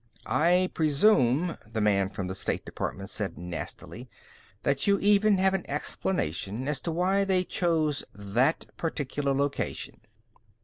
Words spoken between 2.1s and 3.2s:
the state department